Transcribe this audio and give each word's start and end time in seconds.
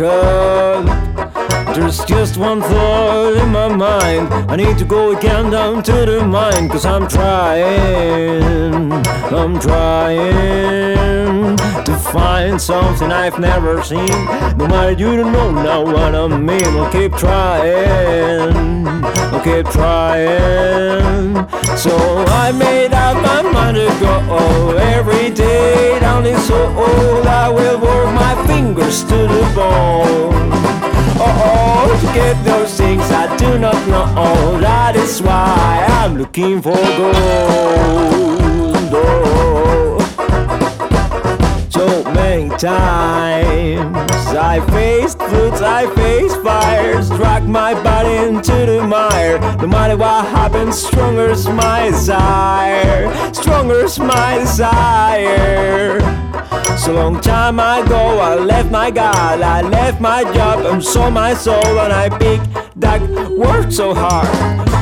There's 0.00 1.98
just 2.06 2.38
one 2.38 2.62
thought 2.62 3.36
in 3.36 3.52
my 3.52 3.69
mind. 3.80 4.28
I 4.50 4.56
need 4.56 4.76
to 4.76 4.84
go 4.84 5.16
again 5.16 5.50
down 5.50 5.82
to 5.84 5.92
the 6.04 6.22
mine, 6.22 6.68
cause 6.68 6.84
I'm 6.84 7.08
trying, 7.08 8.92
I'm 9.32 9.58
trying 9.58 11.56
to 11.86 11.96
find 12.12 12.60
something 12.60 13.10
I've 13.10 13.38
never 13.38 13.82
seen. 13.82 14.18
No 14.58 14.66
matter 14.68 14.92
you 14.92 15.16
don't 15.16 15.32
know 15.32 15.50
now 15.50 15.82
what 15.82 16.14
I 16.14 16.26
mean, 16.28 16.70
I'll 16.76 16.92
keep 16.92 17.16
trying, 17.16 18.76
I'll 19.32 19.42
keep 19.42 19.66
trying. 19.72 21.48
So 21.84 21.96
I 22.44 22.52
made 22.52 22.92
up 22.92 23.16
my 23.22 23.40
mind 23.50 23.78
to 23.78 23.88
go 23.98 24.76
every 24.76 25.30
day 25.30 25.98
down 26.00 26.24
this 26.24 26.46
hole. 26.50 27.26
I 27.26 27.48
will 27.48 27.80
work 27.80 28.14
my 28.14 28.34
fingers 28.46 29.02
to 29.04 29.16
the 29.34 29.52
bone 29.56 30.89
oh, 31.20 31.98
to 32.00 32.06
get 32.14 32.42
those 32.44 32.76
things 32.76 33.02
I 33.10 33.36
do 33.36 33.58
not 33.58 33.86
know. 33.88 34.58
That 34.60 34.96
is 34.96 35.20
why 35.22 35.86
I'm 35.88 36.16
looking 36.16 36.60
for 36.62 36.74
gold. 36.74 37.14
Oh. 38.92 39.98
So 41.70 42.04
many 42.12 42.48
times 42.50 44.26
I 44.36 44.60
faced 44.70 45.18
floods, 45.18 45.60
I 45.62 45.86
faced 45.94 46.40
fires, 46.42 47.08
dragged 47.10 47.48
my 47.48 47.74
body 47.82 48.16
into 48.28 48.52
the 48.52 48.82
mire. 48.86 49.38
No 49.58 49.66
matter 49.66 49.96
what 49.96 50.26
happens, 50.26 50.76
stronger's 50.82 51.46
my 51.48 51.90
desire, 51.90 53.32
stronger's 53.34 53.98
my 53.98 54.38
desire. 54.38 56.00
So 56.80 56.94
long 56.94 57.20
time 57.20 57.58
ago, 57.58 58.20
I 58.20 58.36
left 58.36 58.70
my 58.70 58.90
God, 58.90 59.42
I 59.42 59.60
left 59.60 60.00
my 60.00 60.24
job 60.32 60.64
and 60.64 60.82
sold 60.82 61.12
my 61.12 61.34
soul, 61.34 61.78
and 61.78 61.92
I 61.92 62.08
picked 62.08 62.48
that 62.80 63.02
worked 63.28 63.74
so 63.74 63.92
hard. 63.94 64.26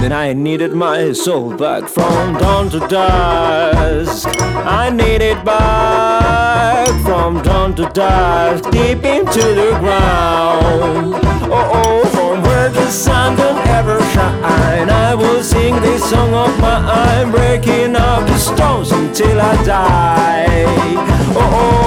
Then 0.00 0.12
I 0.12 0.32
needed 0.32 0.74
my 0.74 1.10
soul 1.10 1.56
back 1.56 1.88
from 1.88 2.34
dawn 2.34 2.70
to 2.70 2.78
dusk. 2.86 4.28
I 4.38 4.90
need 4.90 5.22
it 5.22 5.44
back 5.44 6.88
from 7.02 7.42
dawn 7.42 7.74
to 7.74 7.88
dusk, 7.88 8.70
deep 8.70 9.02
into 9.04 9.42
the 9.42 9.76
ground. 9.80 11.16
Oh, 11.50 11.72
oh, 11.80 12.08
from 12.10 12.44
where 12.44 12.68
the 12.68 12.88
sun 12.92 13.36
don't 13.36 13.66
ever 13.66 13.98
shine. 14.12 14.88
I 14.88 15.16
will 15.16 15.42
sing 15.42 15.74
this 15.80 16.08
song 16.08 16.32
of 16.32 16.60
mine, 16.60 17.32
breaking 17.32 17.96
up 17.96 18.24
the 18.28 18.38
stones 18.38 18.92
until 18.92 19.40
I 19.40 19.64
die 19.64 20.98
oh, 21.38 21.38
cause 21.40 21.77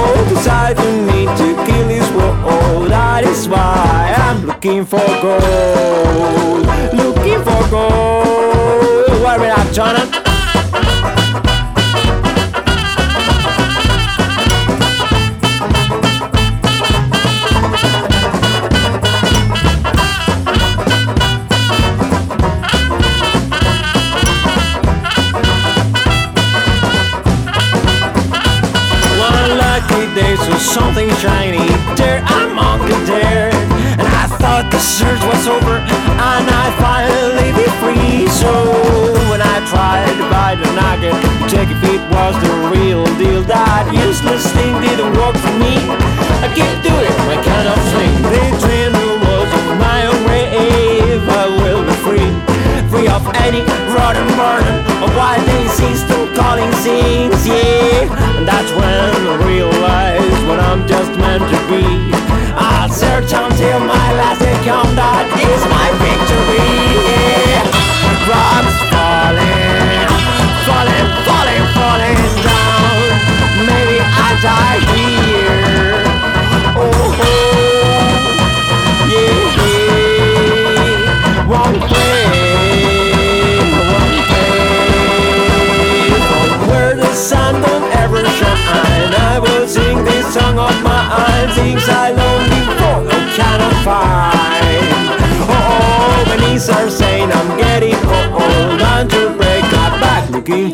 I 0.72 0.74
don't 0.74 1.06
need 1.06 1.28
to 1.28 1.66
kill 1.66 1.86
this 1.86 2.10
world. 2.12 2.90
That 2.90 3.24
is 3.24 3.46
why 3.46 4.14
I'm 4.16 4.46
looking 4.46 4.86
for 4.86 5.04
gold. 5.20 6.64
Looking 6.94 7.44
for 7.44 7.68
gold. 7.68 9.22
Where 9.22 9.38
we 9.38 9.48
at, 9.48 9.70
Jonathan? 9.74 10.21
I'm 60.72 60.88
just 60.88 61.10
meant 61.18 61.42
to 61.52 61.60
be. 61.68 61.84
I'll 62.56 62.88
search 62.88 63.30
until 63.30 63.78
my 63.80 64.08
last 64.16 64.40
day 64.40 64.56
come. 64.64 64.96
That 64.96 65.28
is 65.36 65.71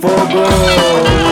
fogo. 0.01 1.28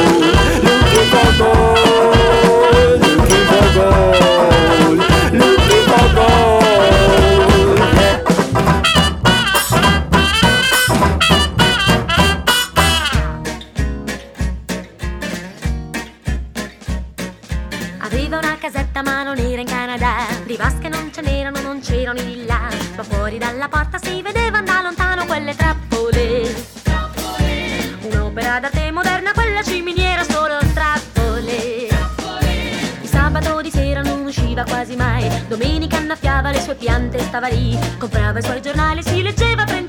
Piante, 36.86 37.18
stava 37.18 37.48
lì, 37.48 37.77
comprava 37.98 38.38
i 38.38 38.42
suoi 38.42 38.62
giornali, 38.62 39.03
si 39.03 39.21
leggeva 39.21 39.65
30 39.65 39.85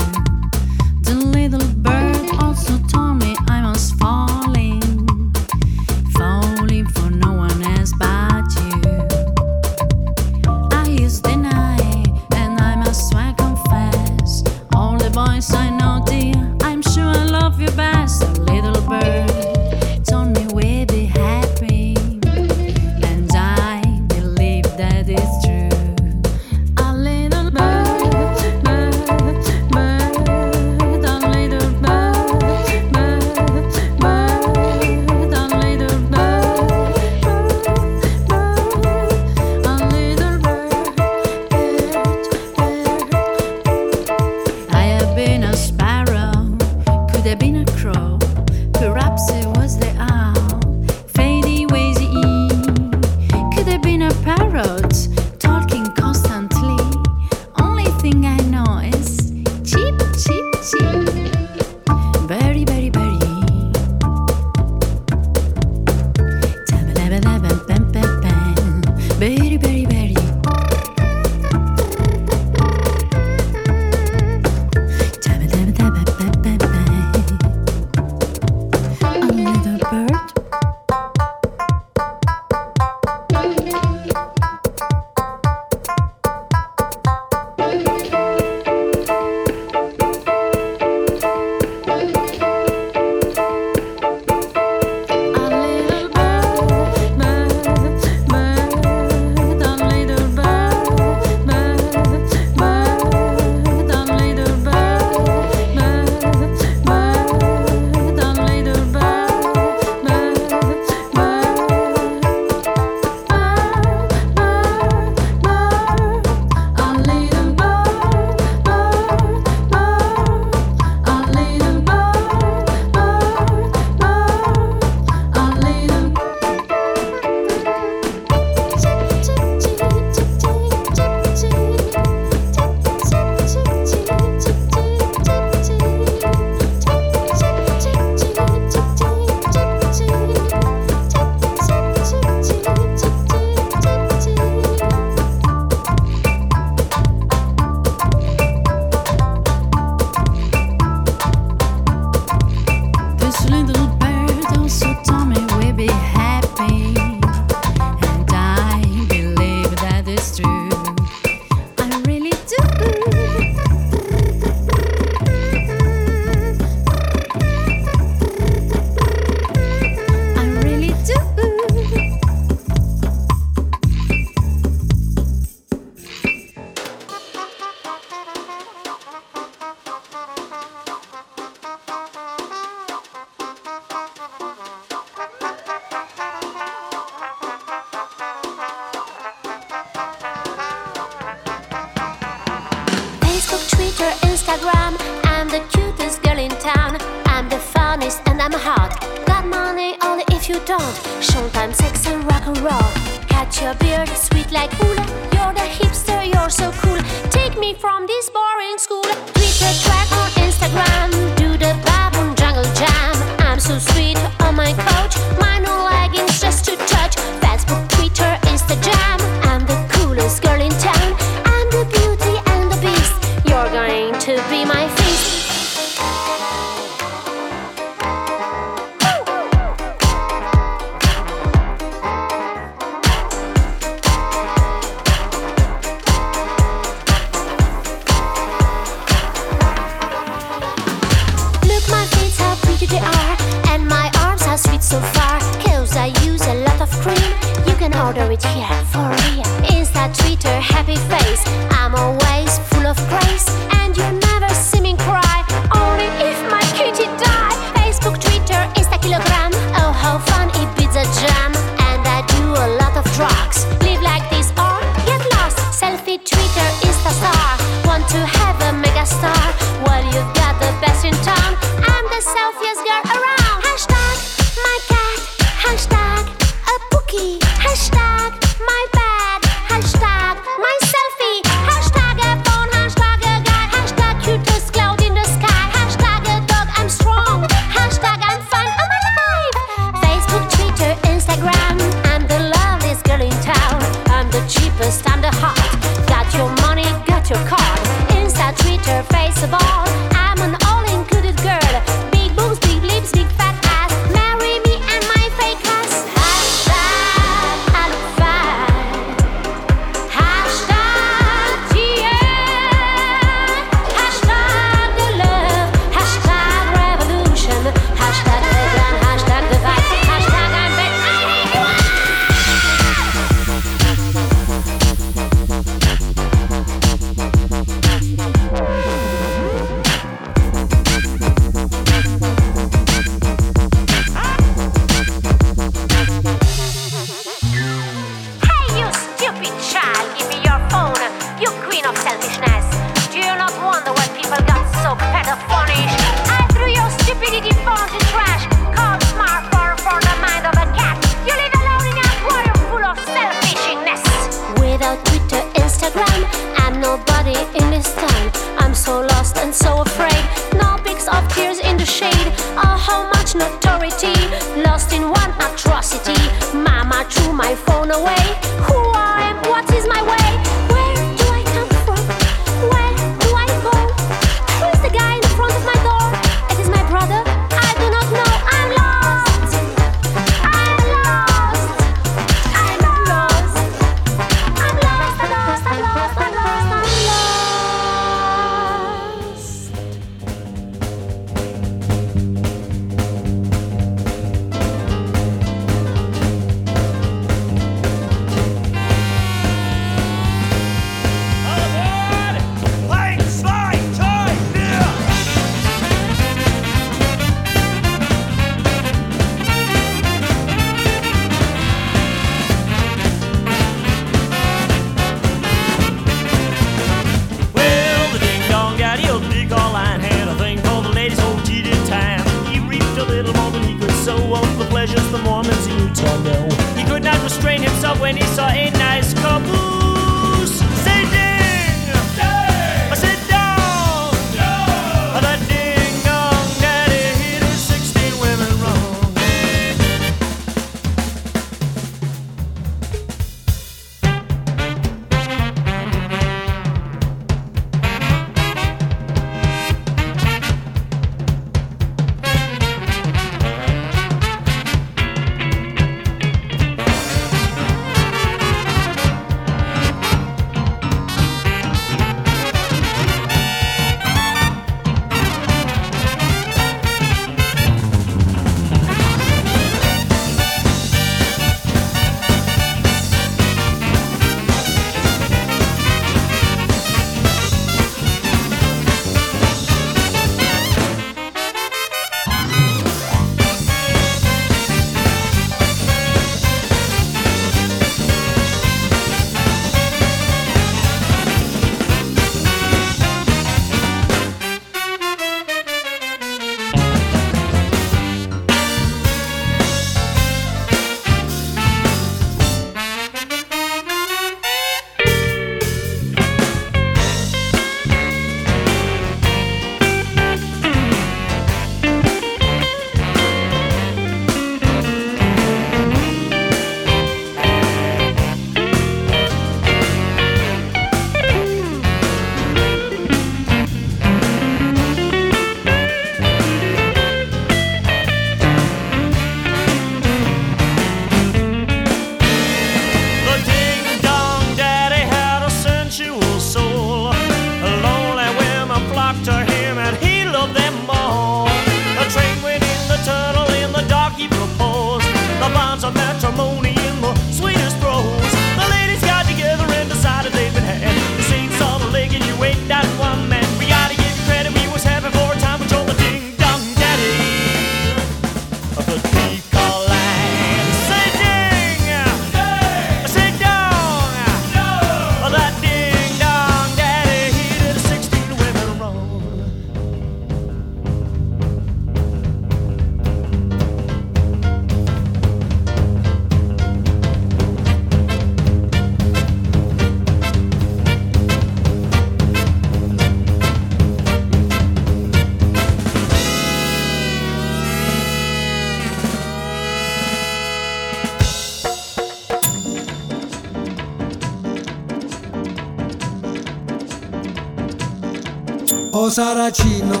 o 599.06 599.10
Saracino, 599.10 600.00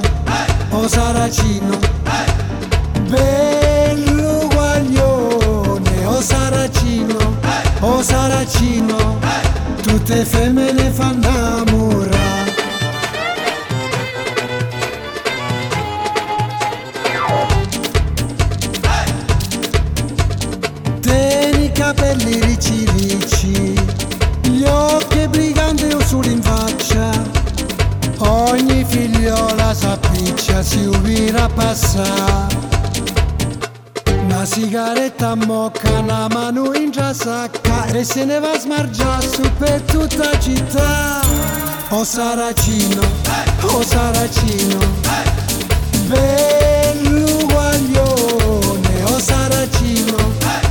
o 0.72 0.88
Saracino, 0.88 1.78
bello 3.08 4.48
guaglione, 4.48 6.06
o 6.06 6.20
Saracino, 6.20 7.16
o 7.82 8.02
Saracino, 8.02 9.20
tutte 9.82 10.24
femmine 10.24 10.90
fanno 10.90 11.28
i 21.62 21.70
capelli 21.70 22.40
ricci 22.40 22.84
ricci, 22.96 23.72
gli 24.50 24.64
occhi 24.64 25.28
briganti 25.28 25.84
o 25.92 26.00
solo 26.00 26.28
in 26.28 26.42
faccia, 26.42 27.44
ogni 28.18 28.65
figliola 29.26 29.74
s'appiccia, 29.74 30.62
si 30.62 30.84
ubira 30.86 31.48
passare. 31.48 32.54
Una 34.22 34.44
sigaretta 34.44 35.34
mocca, 35.34 35.98
una 35.98 36.28
mano 36.28 36.72
in 36.74 36.92
già 36.92 37.12
sacca 37.12 37.86
e 37.86 38.04
se 38.04 38.24
ne 38.24 38.38
va 38.38 38.52
a 38.52 38.58
smargiare 38.58 39.28
su 39.28 39.42
per 39.58 39.80
tutta 39.82 40.30
la 40.30 40.38
città. 40.38 41.20
O 41.88 42.04
Saracino, 42.04 43.02
o 43.62 43.82
Saracino, 43.82 44.78
bello 46.06 47.46
guaglione, 47.46 49.02
o 49.04 49.18
Saracino, 49.18 50.16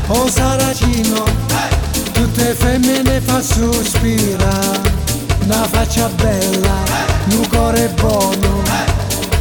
o 0.07 0.29
Saracino, 0.29 1.23
tutte 2.13 2.53
femmine 2.53 3.19
fa 3.21 3.41
sospira, 3.41 5.03
una 5.45 5.67
faccia 5.67 6.09
bella, 6.15 6.73
un 7.29 7.47
cuore 7.49 7.87
buono, 7.99 8.63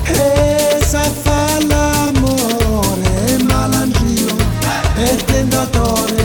e 0.05 0.79
sa 0.85 1.01
fa 1.01 1.59
l'amore, 1.67 3.39
malandrino 3.43 4.37
e 4.97 5.17
tentatore, 5.25 6.23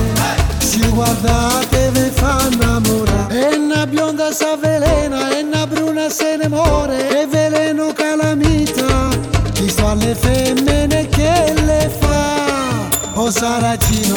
si 0.58 0.86
guardate 0.90 1.92
ve 1.92 2.12
fa 2.14 2.48
innamorare, 2.52 3.52
e 3.52 3.56
una 3.56 3.88
bionda 3.88 4.32
s'avvelena, 4.34 5.38
e 5.38 5.44
una 5.44 5.66
bruna 5.66 6.10
se 6.10 6.36
ne 6.36 6.50
muore, 6.50 7.22
e 7.22 7.26
veleno 7.26 7.94
calamita, 7.94 9.08
chi 9.54 9.70
sto 9.70 9.88
alle 9.88 10.14
femmine 10.14 11.08
che 11.08 11.54
le 11.56 11.90
fa, 12.00 12.90
o 13.14 13.32
Saracino, 13.32 14.16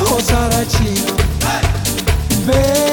o 0.00 0.20
Saracino, 0.20 1.14
bello 2.44 2.91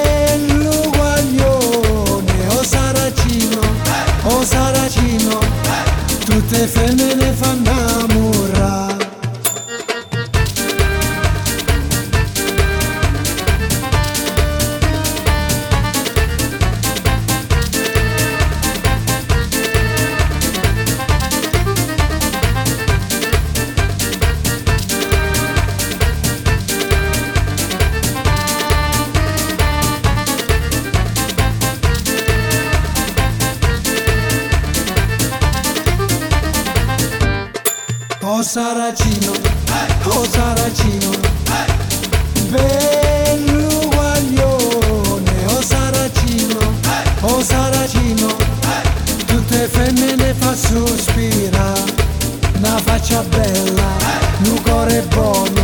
defender 6.59 7.18
O 38.39 38.41
Saracino, 38.41 39.33
o 40.05 40.25
Saracino, 40.25 41.11
bello 42.49 43.89
guaglione, 43.89 45.45
o 45.45 45.61
Saracino, 45.61 46.73
o 47.21 47.43
Saracino, 47.43 48.29
tutte 49.27 49.67
femmine 49.67 50.33
fa 50.35 50.55
sospira, 50.55 51.73
una 52.55 52.77
faccia 52.77 53.21
bella, 53.23 53.97
un 54.45 54.61
cuore 54.61 55.01
buono, 55.09 55.58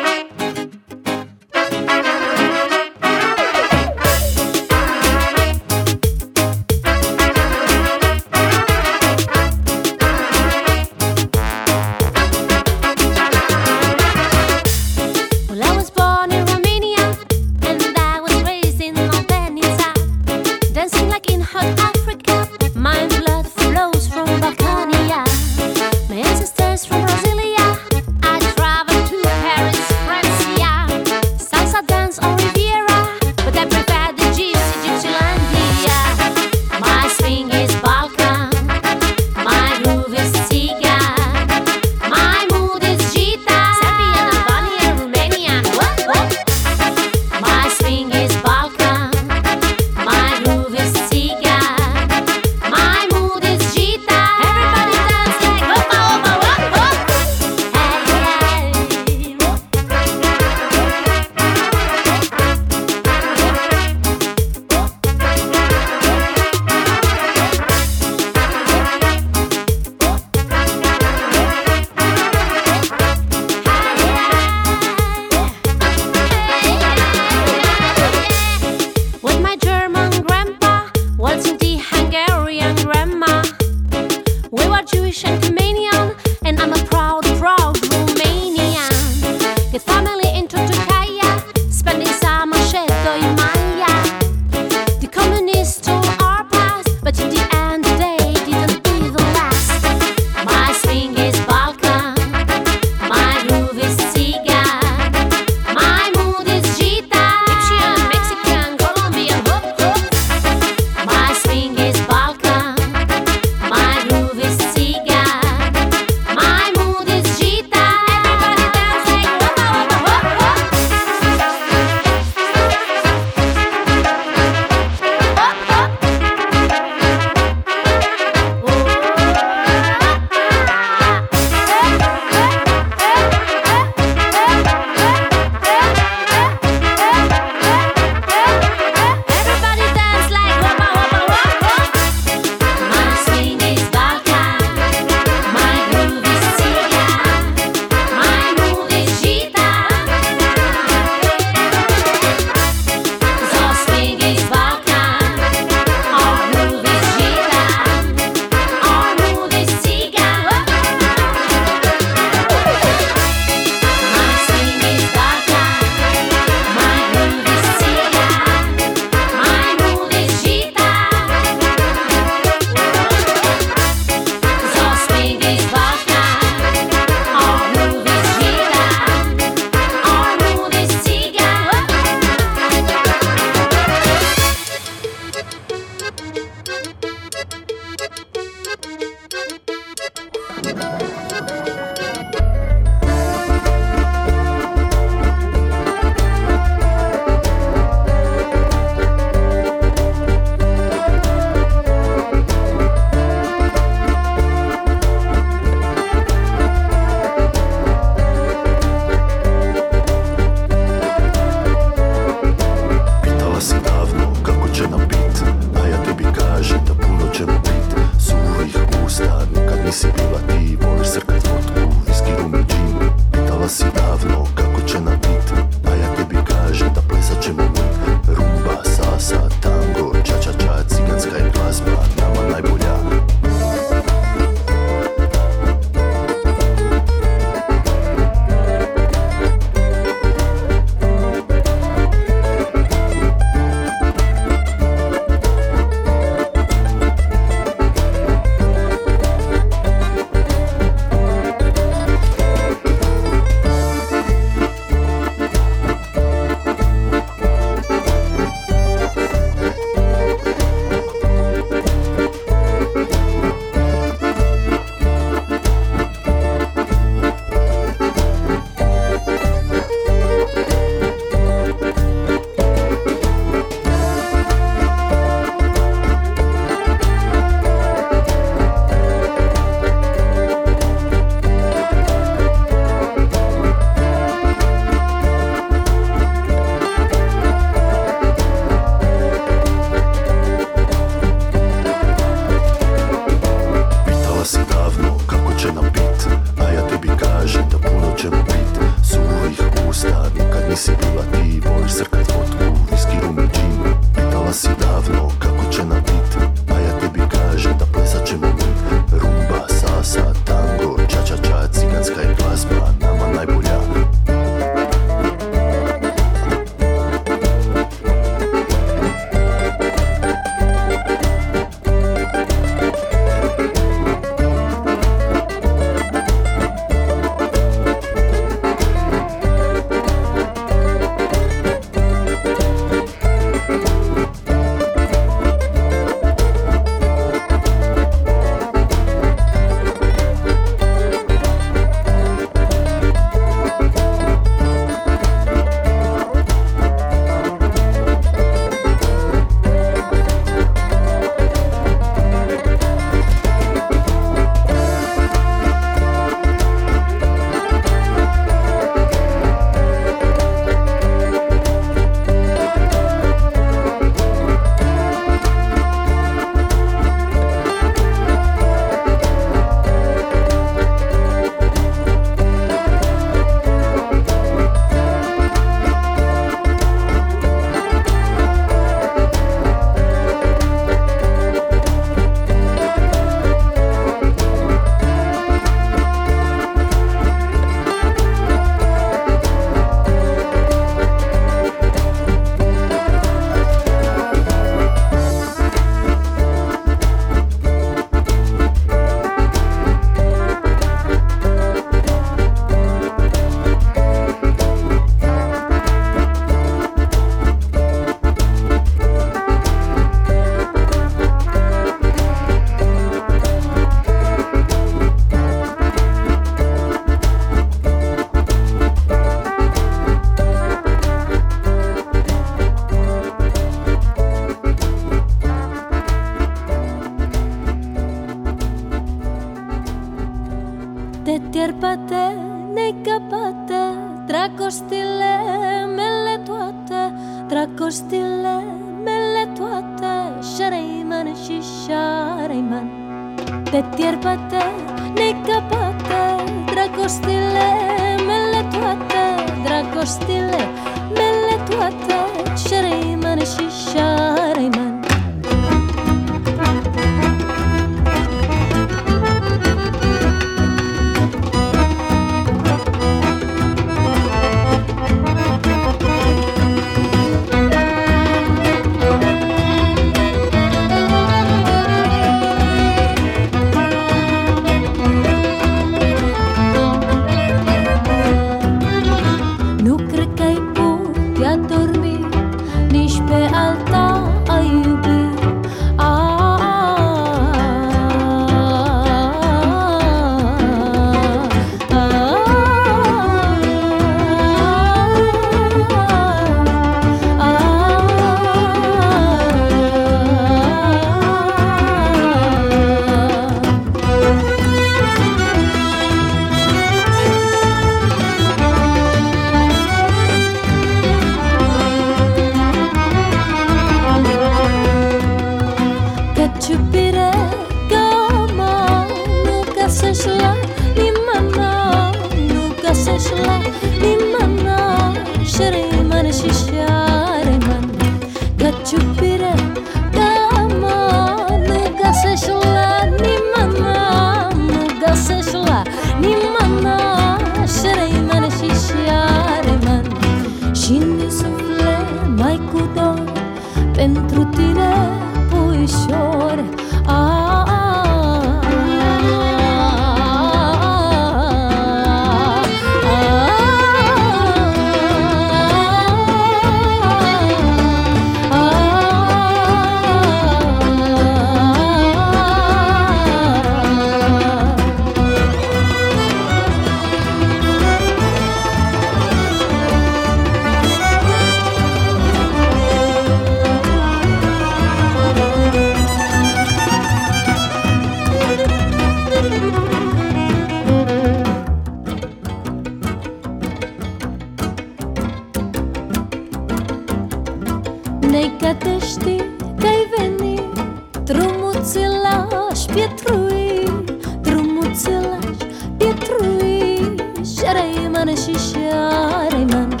seară 598.24 598.38
și 598.40 598.70
șoare 598.70 599.64
man 599.70 600.00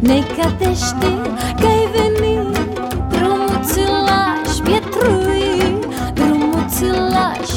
Ne 0.00 0.18
catește 0.36 1.10
că 1.60 1.66
ai 1.66 1.88
venit 1.94 2.58
Drumul 3.08 3.60
ți-l 3.62 3.90
lași 4.06 4.62
pietrui 4.62 5.78
Drumul 6.14 6.64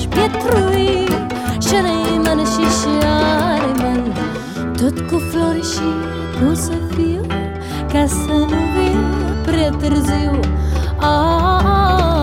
pietrui 0.08 1.08
Șoare 1.60 2.18
man 2.24 2.38
și 2.38 2.66
șoare 2.82 3.72
man 3.78 4.14
Tot 4.78 5.00
cu 5.10 5.18
flori 5.32 5.72
și 5.74 5.90
cum 6.40 6.56
să 6.56 6.74
fiu 6.96 7.22
Ca 7.92 8.06
să 8.08 8.32
nu 8.32 8.46
vii 8.46 9.26
prea 9.46 9.70
târziu. 9.70 10.40
Ah, 11.00 11.08
ah, 11.44 11.66
ah. 11.66 12.15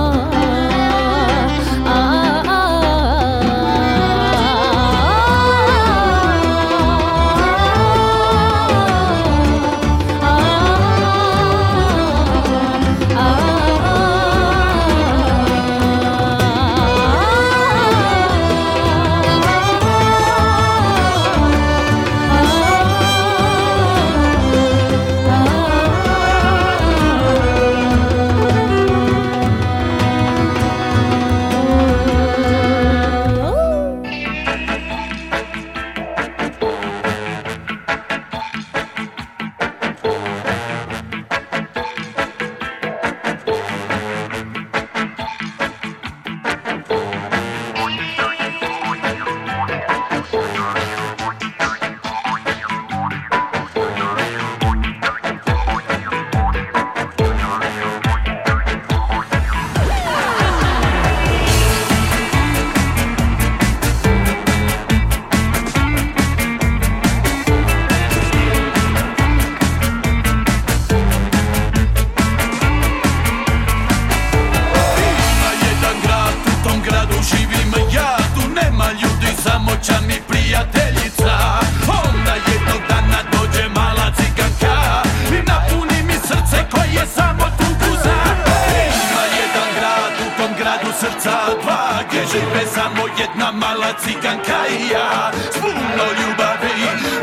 dva 91.63 92.03
Gdje 92.09 92.23
žive 92.33 92.67
samo 92.75 93.03
jedna 93.19 93.53
mala 93.53 93.93
ciganka 94.05 94.61
i 94.71 94.89
ja. 94.93 95.33
S 95.53 95.57
puno 95.61 96.05
ljubavi 96.19 96.75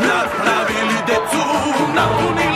napravili 0.06 0.98
decu 1.06 1.44
Napunili 1.94 2.49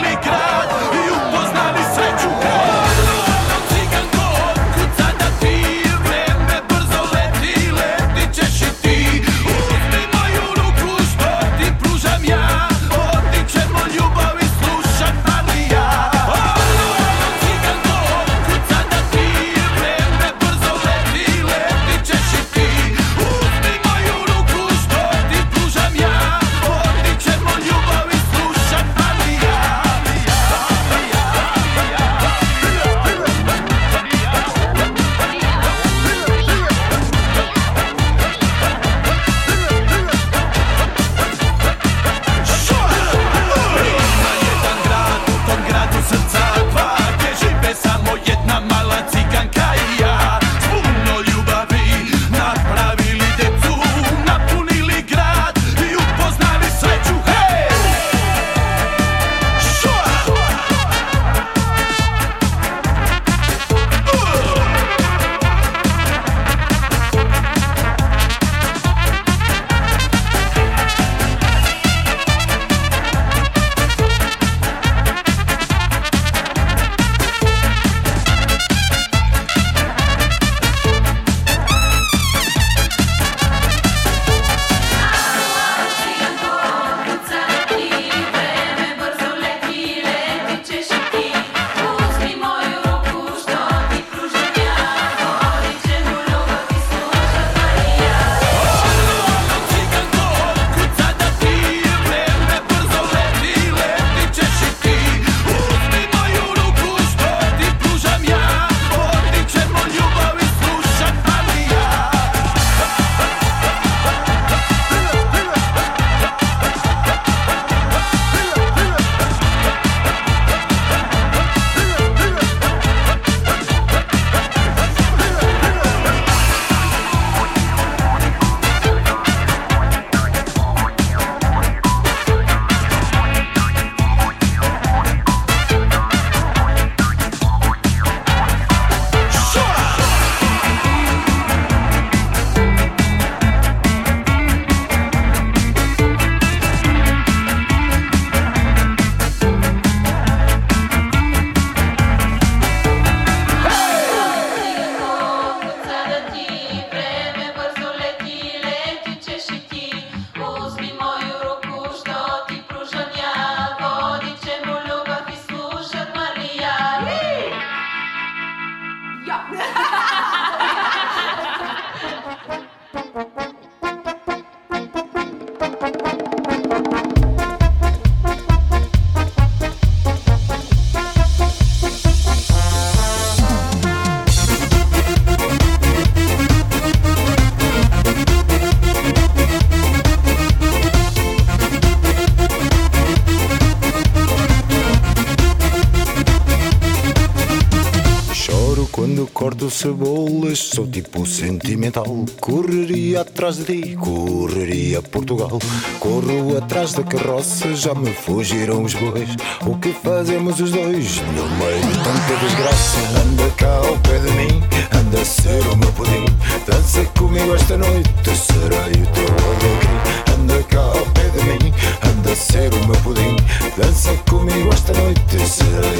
cebolas, 199.85 200.57
sou 200.73 200.87
tipo 200.87 201.27
sentimental. 201.27 202.25
Correria 202.41 203.21
atrás 203.21 203.57
de 203.57 203.65
ti, 203.65 203.95
correria 203.95 204.99
Portugal. 204.99 205.59
Corro 205.99 206.57
atrás 206.57 206.93
da 206.93 207.03
carroça, 207.03 207.75
já 207.75 207.93
me 207.93 208.11
fugiram 208.11 208.81
os 208.81 208.95
bois. 208.95 209.29
O 209.63 209.77
que 209.77 209.93
fazemos 209.93 210.59
os 210.59 210.71
dois 210.71 211.21
no 211.21 211.47
meio 211.57 211.81
de 211.81 211.97
tanta 212.03 212.35
desgraça? 212.43 212.97
Anda 213.21 213.49
cá 213.57 213.77
ao 213.77 213.97
pé 213.99 214.17
de 214.17 214.31
mim, 214.31 214.63
anda 214.91 215.21
a 215.21 215.25
ser 215.25 215.61
o 215.71 215.77
meu 215.77 215.91
pudim. 215.91 216.25
Dança 216.65 217.05
comigo 217.19 217.53
esta 217.53 217.77
noite, 217.77 218.09
serei 218.35 219.03
o 219.03 219.07
teu 219.13 219.29
alegria. 219.45 220.33
Anda 220.33 220.63
cá 220.63 220.81
ao 220.81 221.05
pé 221.13 221.29
de 221.29 221.43
mim, 221.43 221.73
anda 222.03 222.31
a 222.31 222.35
ser 222.35 222.73
o 222.73 222.87
meu 222.87 222.97
pudim. 223.03 223.35
Dança 223.77 224.15
comigo 224.27 224.69
esta 224.73 224.93
noite, 224.93 225.47
serei 225.47 225.94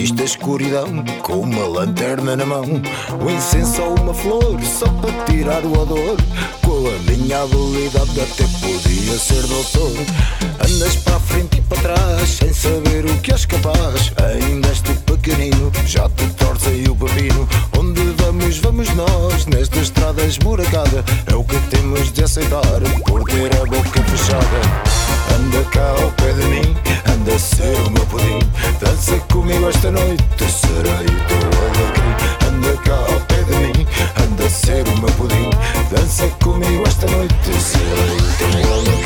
Assista 0.00 0.22
a 0.22 0.24
escuridão 0.24 1.04
com 1.22 1.40
uma 1.40 1.66
lanterna 1.66 2.34
na 2.34 2.46
mão. 2.46 2.64
O 2.64 3.30
incenso 3.30 3.82
ou 3.82 4.00
uma 4.00 4.14
flor 4.14 4.58
só 4.62 4.86
para 4.86 5.12
tirar 5.26 5.62
o 5.62 5.78
odor. 5.78 6.16
Com 6.64 6.88
a 6.88 7.12
minha 7.12 7.42
habilidade 7.42 8.18
até 8.18 8.44
podia 8.60 9.18
ser 9.18 9.42
doutor. 9.46 9.92
Andas 10.66 10.96
para 10.96 11.16
a 11.16 11.20
frente 11.20 11.58
e 11.58 11.60
para 11.60 11.82
trás 11.82 12.30
sem 12.30 12.50
saber 12.50 13.04
o 13.04 13.18
que 13.18 13.30
és 13.30 13.44
capaz. 13.44 14.10
Ainda 14.24 14.68
és 14.68 14.80
tu 14.80 14.94
pequenino, 15.02 15.70
já 15.84 16.08
te 16.08 16.26
torcem 16.30 16.88
o 16.88 16.96
pepino. 16.96 17.46
Onde 17.78 18.00
vamos, 18.22 18.56
vamos 18.56 18.88
nós 18.94 19.44
nesta 19.44 19.80
estrada 19.80 20.24
esburacada. 20.24 21.04
É 21.30 21.34
o 21.34 21.44
que 21.44 21.58
temos 21.68 22.10
de 22.10 22.24
aceitar 22.24 22.80
por 23.06 23.22
ter 23.24 23.54
a 23.54 23.66
boca 23.66 24.02
fechada. 24.04 25.00
Anda 25.36 25.62
cá 25.70 25.90
ao 26.02 26.10
pé 26.12 26.32
de 26.32 26.44
mim, 26.46 26.74
anda 27.20 27.34
a 27.34 27.38
ser 27.38 27.76
o 27.86 27.90
meu 27.90 28.06
pudim. 28.06 28.38
Dança 28.80 29.18
comigo 29.30 29.68
esta 29.68 29.90
noite, 29.90 30.22
serei 30.38 31.06
teu 31.28 31.50
alegria. 31.60 32.48
Anda 32.48 32.76
cá 32.82 32.94
ao 32.94 33.20
pé 33.26 33.42
de 33.42 33.56
mim, 33.56 33.86
anda 34.22 34.48
ser 34.48 34.88
o 34.88 34.98
meu 34.98 35.10
pudim. 35.16 35.50
Dança 35.90 36.28
comigo 36.42 36.82
esta 36.86 37.06
noite, 37.08 37.60
serei 37.60 38.62
teu 38.62 38.72
alegria. 38.72 38.99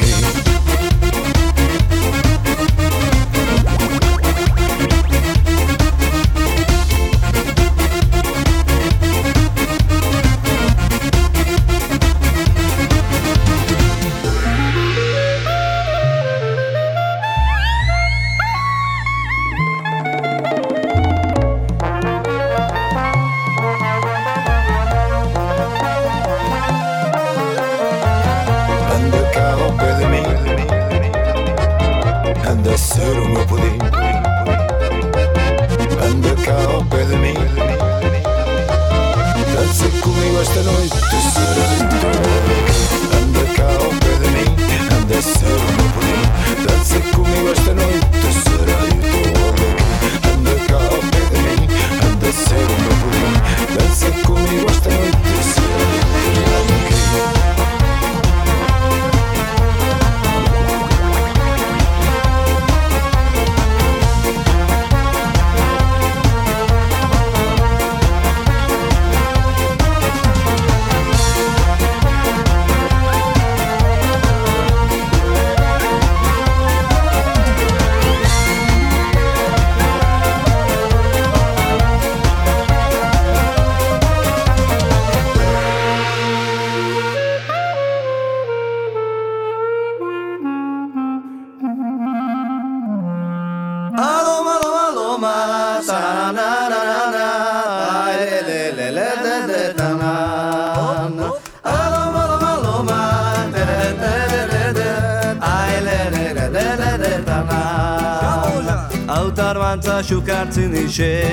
change 110.94 111.23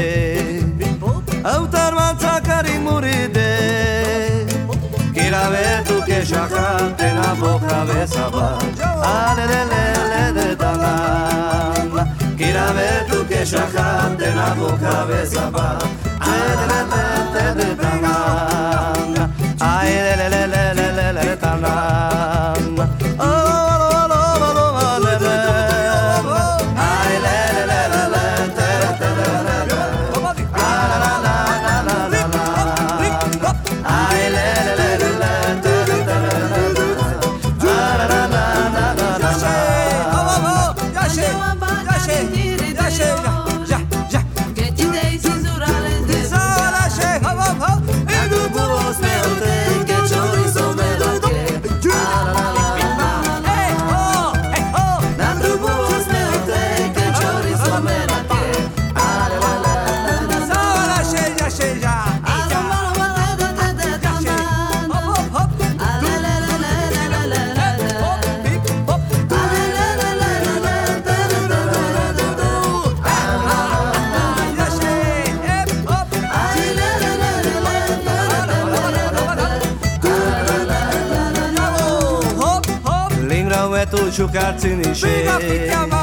ciò 84.12 84.28
carzinisce 84.28 85.07
Prima 85.07 85.39
ficchiamo 85.39 85.95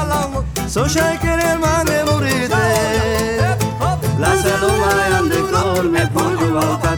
So 0.65 0.85
che 1.19 1.35
nel 1.35 1.59
mare 1.59 2.03
morite 2.03 3.57
La 4.17 4.35
è 5.07 5.13
al 5.13 5.27
decorme 5.27 6.09
volta 6.49 6.97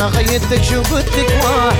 ما 0.00 0.06
غيرتك 0.06 0.62
شو 0.64 0.82
بدك 0.82 1.44
واه 1.44 1.72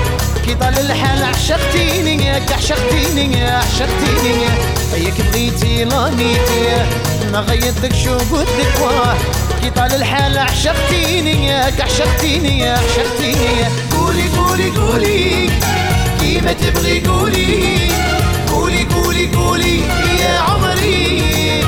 كي 0.44 0.54
طال 0.54 0.78
الحال 0.78 1.24
عشقتيني 1.24 2.30
عشقتيني 2.30 3.44
عشقتيني 3.44 4.46
هيك 4.94 5.14
بغيتي 5.20 5.84
لانيتي 5.84 6.84
ما 7.32 7.40
غيرتك 7.40 7.94
شو 8.04 8.16
بدك 8.16 8.80
واه 8.80 9.16
كي 9.62 9.70
طال 9.70 9.94
الحال 9.94 10.38
عشقتيني 10.38 11.52
عشقتيني 11.52 12.68
عشقتيني 12.68 13.64
قولي 13.92 14.28
قولي 14.28 14.70
قولي 14.70 15.50
كيما 16.20 16.52
تبغي 16.52 17.00
قولي. 17.00 17.90
قولي 18.52 18.84
قولي 18.84 19.26
قولي 19.26 19.78
يا 20.20 20.38
عمري. 20.38 21.64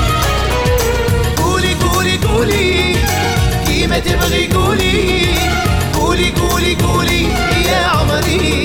قولي 1.36 1.74
قولي 1.74 2.16
قولي 2.16 2.96
كيما 3.66 3.98
تبغي 3.98 4.46
قولي. 4.46 5.31
قولي 6.12 6.30
قولي 6.30 6.74
قولي 6.74 7.22
يا 7.68 7.86
عمري. 7.86 8.61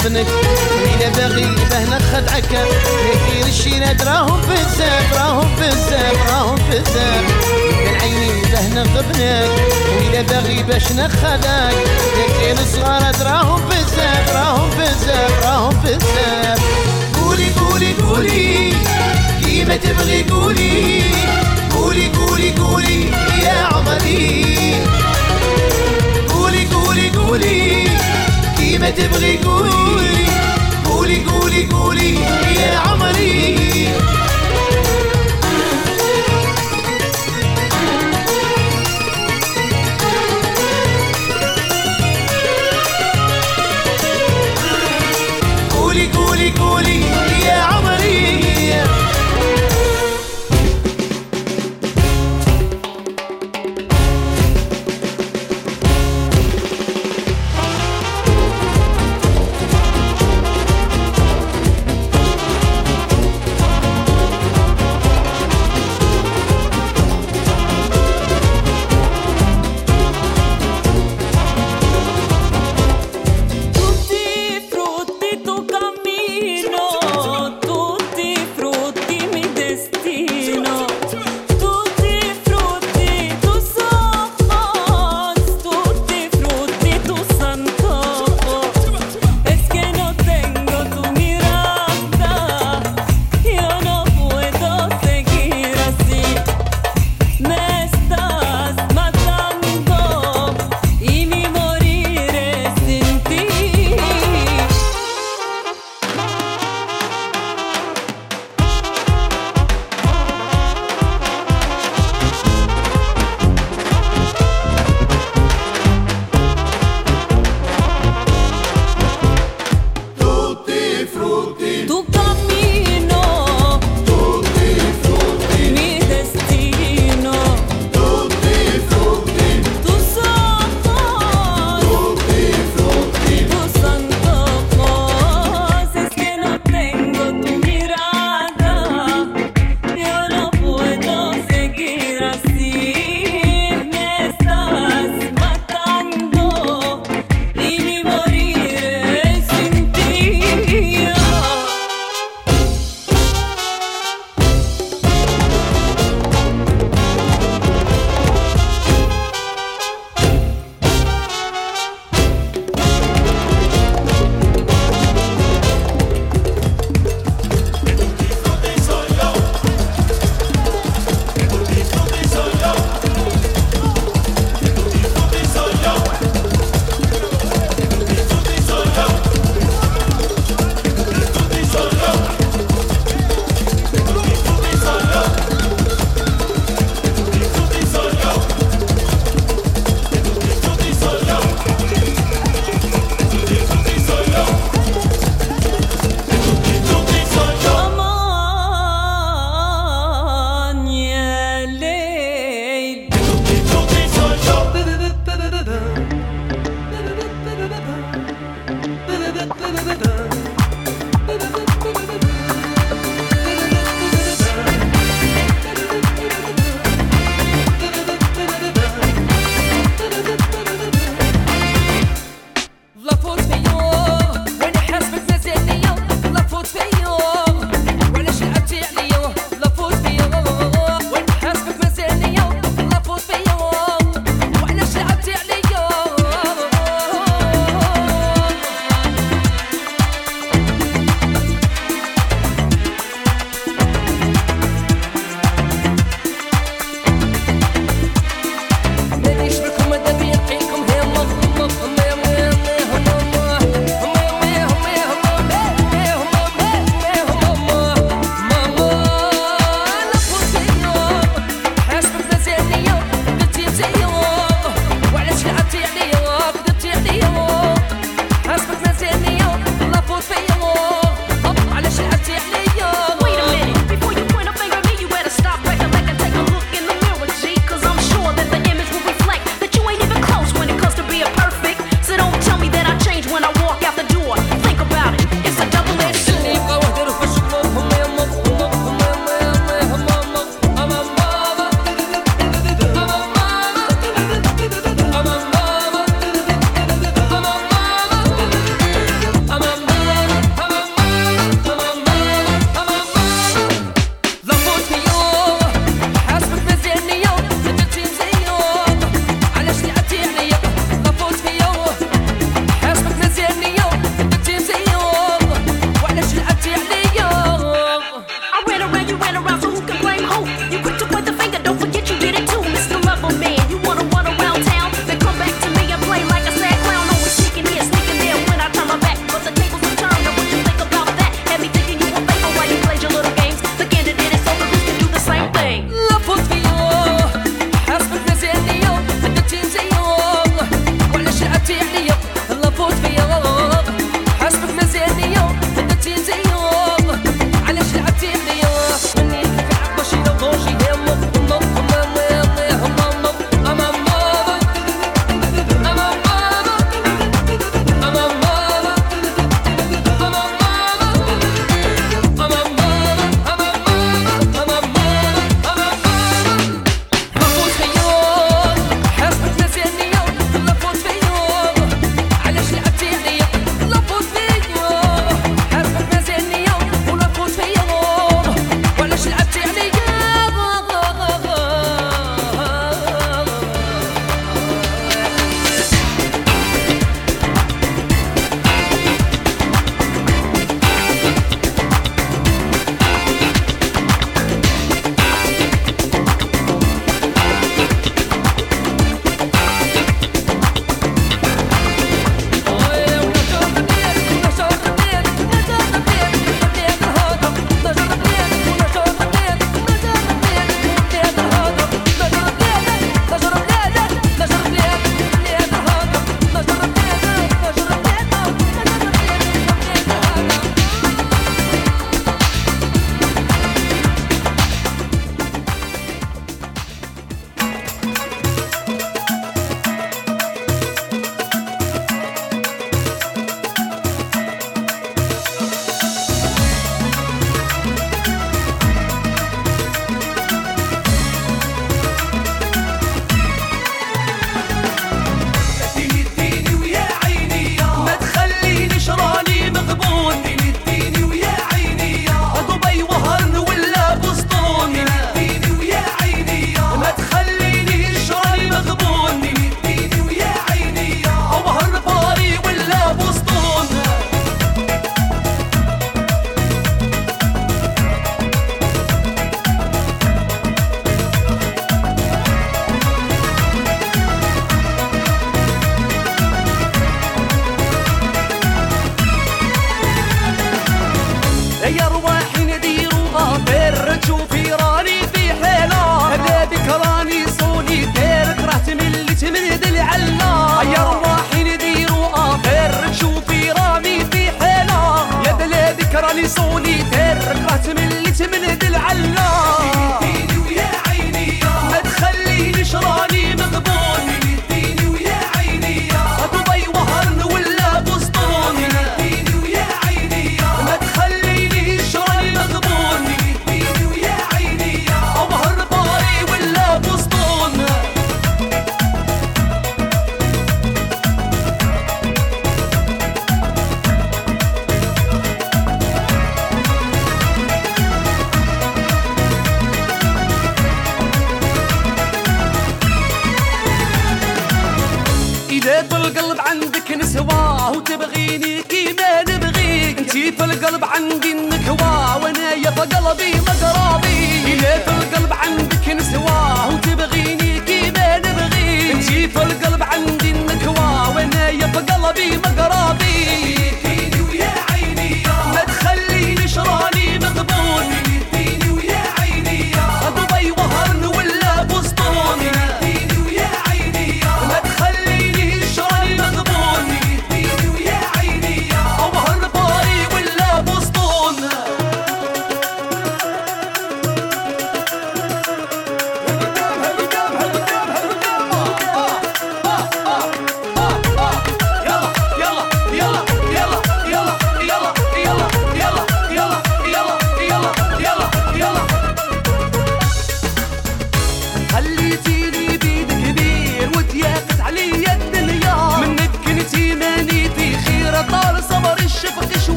ابنك 0.00 0.26
مين 0.82 1.12
باغي 1.16 1.46
بهنا 1.70 1.98
خدعك 1.98 2.52
يدير 2.52 3.46
الشي 3.46 3.80
راهم 4.04 4.42
في 4.42 4.82
راهم 5.16 5.56
في 5.56 5.70
راهم 6.30 6.56
في 6.56 6.82
من 7.84 8.00
عيني 8.00 8.42
بهنا 8.42 8.82
غبنك 8.82 9.50
ويلا 9.98 10.22
باغي 10.22 10.62
باش 10.62 10.92
نخدعك 10.92 11.74
لكن 12.18 12.62
الصغار 12.62 13.14
راهم 13.22 13.68
في 13.68 14.00
راهم 14.34 14.70
في 14.70 15.08
راهم 15.44 15.70
في 15.70 15.98
قولي 17.20 17.50
قولي 17.60 17.92
قولي 17.92 18.72
كيما 19.44 19.76
تبغي 19.76 20.22
قولي. 20.22 21.02
قولي 21.74 22.08
قولي 22.08 22.50
قولي 22.50 23.10
يا 23.42 23.68
عمري. 23.72 24.74
قولي 26.28 26.66
قولي 26.66 27.10
قولي 27.10 27.88
كيما 28.68 28.90
تبغي 28.90 29.36
قولي 29.36 30.26
قولي 30.84 31.24
قولي 31.24 31.66
قولي 31.66 32.14
يا 32.60 32.76
عمري 32.78 33.88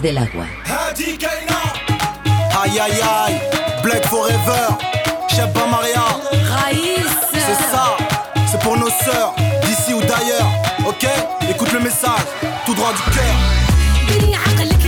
travers 0.00 0.02
del 0.02 0.18
agua. 0.18 0.46
Ay, 2.62 2.78
ay, 2.78 2.92
ay, 3.02 3.40
Black 3.82 4.06
Forever, 4.06 4.76
Chapa 5.28 5.66
Maria. 5.66 6.04
Raïs. 6.48 7.06
C'est 7.32 7.54
ça, 7.70 7.96
c'est 8.50 8.60
pour 8.60 8.76
nos 8.76 8.90
sœurs, 8.90 9.34
d'ici 9.64 9.94
ou 9.94 10.00
d'ailleurs. 10.00 10.50
Ok, 10.86 11.06
écoute 11.48 11.72
le 11.72 11.80
message, 11.80 12.26
tout 12.66 12.74
droit 12.74 12.92
du 12.92 13.02
cœur. 13.14 14.79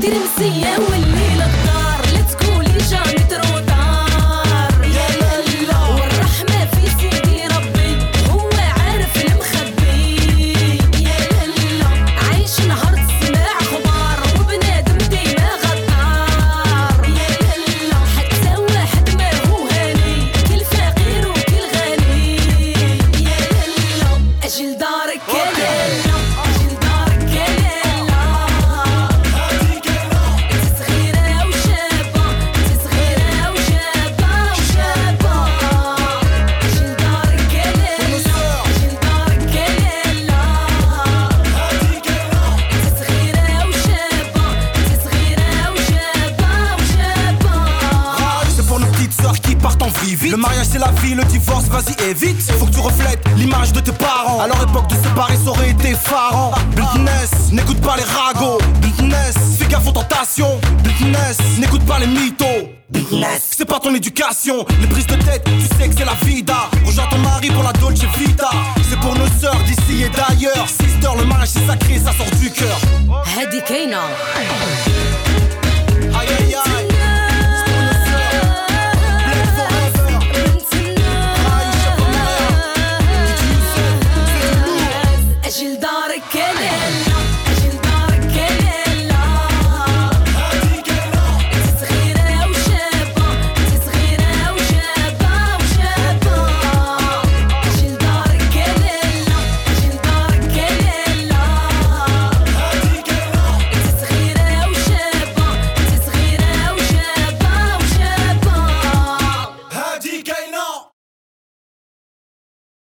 ترمسية 0.00 0.78
والليل 0.90 1.42
الدار. 1.42 2.00
لا 2.14 2.20
تقولي 2.20 2.78
جامي 2.90 3.19